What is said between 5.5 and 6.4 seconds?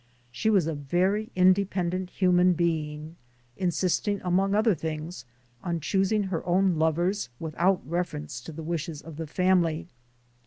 on choosing